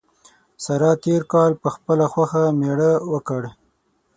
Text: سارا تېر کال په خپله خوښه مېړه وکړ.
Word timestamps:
سارا 0.63 0.91
تېر 1.03 1.21
کال 1.33 1.51
په 1.61 1.69
خپله 1.75 2.05
خوښه 2.13 2.43
مېړه 2.59 2.91
وکړ. 3.11 3.41